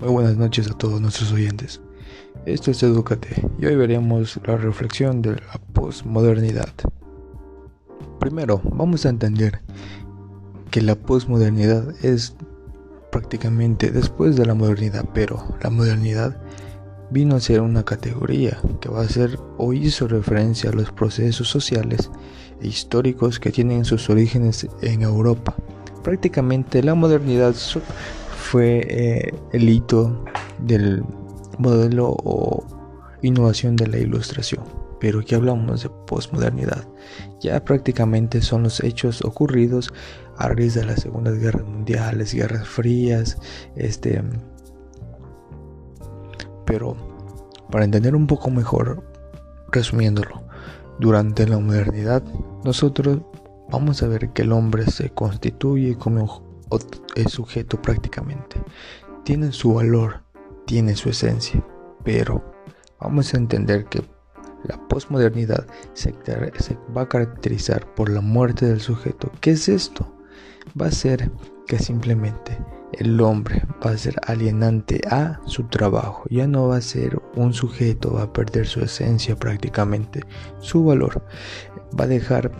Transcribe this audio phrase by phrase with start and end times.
[0.00, 1.80] Muy buenas noches a todos nuestros oyentes.
[2.46, 6.68] Esto es Educate y hoy veremos la reflexión de la posmodernidad.
[8.20, 9.60] Primero, vamos a entender
[10.70, 12.36] que la posmodernidad es
[13.10, 16.40] prácticamente después de la modernidad, pero la modernidad
[17.10, 21.48] vino a ser una categoría que va a ser o hizo referencia a los procesos
[21.48, 22.08] sociales
[22.60, 25.56] e históricos que tienen sus orígenes en Europa.
[26.04, 27.56] Prácticamente la modernidad
[28.38, 30.24] fue eh, el hito
[30.58, 31.04] del
[31.58, 32.64] modelo o
[33.20, 34.64] innovación de la ilustración.
[35.00, 36.86] Pero aquí hablamos de posmodernidad.
[37.40, 39.92] Ya prácticamente son los hechos ocurridos
[40.36, 43.38] a raíz de las segundas guerras mundiales, guerras frías,
[43.76, 44.22] este
[46.64, 46.96] pero
[47.70, 49.02] para entender un poco mejor,
[49.72, 50.42] resumiéndolo,
[50.98, 52.22] durante la modernidad
[52.62, 53.20] nosotros
[53.70, 56.47] vamos a ver que el hombre se constituye como
[57.14, 58.60] es sujeto prácticamente.
[59.24, 60.22] Tiene su valor,
[60.66, 61.64] tiene su esencia,
[62.04, 62.42] pero
[63.00, 64.02] vamos a entender que
[64.64, 66.14] la posmodernidad se,
[66.96, 69.30] va a caracterizar por la muerte del sujeto.
[69.40, 70.14] ¿Qué es esto?
[70.80, 71.30] Va a ser
[71.66, 72.58] que simplemente
[72.92, 77.52] el hombre va a ser alienante a su trabajo, ya no va a ser un
[77.52, 80.24] sujeto, va a perder su esencia prácticamente,
[80.58, 81.22] su valor,
[81.98, 82.50] va a dejar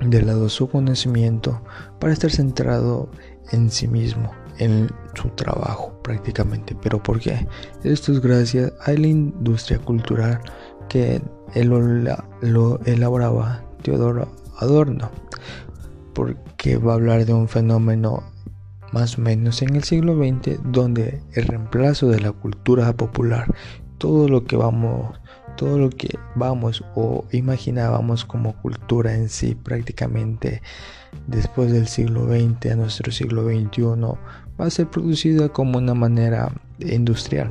[0.00, 1.60] de lado su conocimiento
[1.98, 3.08] para estar centrado
[3.52, 6.76] en sí mismo, en su trabajo prácticamente.
[6.82, 7.46] ¿Pero por qué?
[7.82, 10.40] Esto es gracias a la industria cultural
[10.88, 11.22] que
[11.54, 11.68] él
[12.40, 14.28] lo elaboraba Teodoro
[14.58, 15.10] Adorno,
[16.14, 18.22] porque va a hablar de un fenómeno
[18.92, 23.52] más o menos en el siglo XX donde el reemplazo de la cultura popular,
[23.98, 25.18] todo lo que vamos
[25.56, 30.62] todo lo que vamos o imaginábamos como cultura en sí prácticamente
[31.26, 33.84] después del siglo XX a nuestro siglo XXI
[34.60, 37.50] va a ser producida como una manera industrial.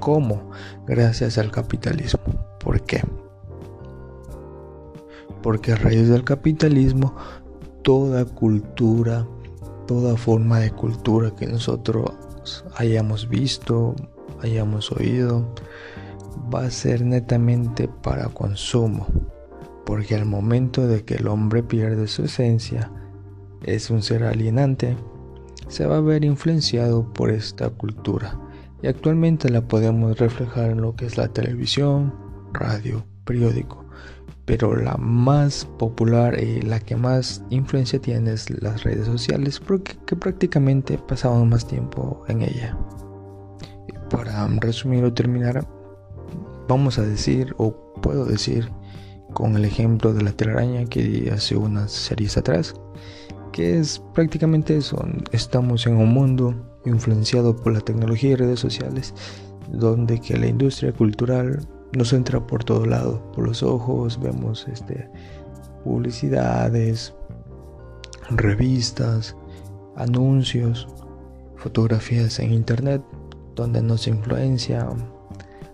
[0.00, 0.50] ¿Cómo?
[0.86, 2.20] Gracias al capitalismo.
[2.58, 3.02] ¿Por qué?
[5.42, 7.14] Porque a raíz del capitalismo
[7.82, 9.26] toda cultura,
[9.86, 12.10] toda forma de cultura que nosotros
[12.76, 13.94] hayamos visto,
[14.42, 15.46] hayamos oído,
[16.52, 19.06] va a ser netamente para consumo,
[19.84, 22.90] porque al momento de que el hombre pierde su esencia,
[23.62, 24.96] es un ser alienante,
[25.68, 28.38] se va a ver influenciado por esta cultura
[28.82, 32.14] y actualmente la podemos reflejar en lo que es la televisión,
[32.52, 33.84] radio, periódico,
[34.44, 39.96] pero la más popular y la que más influencia tiene es las redes sociales porque
[40.06, 42.76] que prácticamente pasamos más tiempo en ella.
[44.08, 45.66] para resumir o terminar,
[46.68, 47.72] vamos a decir o
[48.02, 48.70] puedo decir
[49.32, 52.74] con el ejemplo de la telaraña que hace unas series atrás
[53.52, 55.02] que es prácticamente eso.
[55.32, 56.54] Estamos en un mundo
[56.84, 59.14] influenciado por la tecnología y redes sociales
[59.72, 65.08] donde que la industria cultural nos entra por todo lado por los ojos vemos este
[65.84, 67.14] publicidades
[68.30, 69.36] revistas
[69.96, 70.86] anuncios
[71.56, 73.02] fotografías en internet
[73.54, 74.88] donde nos influencia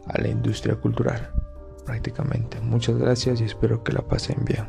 [0.07, 1.31] a la industria cultural
[1.85, 2.61] prácticamente.
[2.61, 4.67] Muchas gracias y espero que la pasen bien.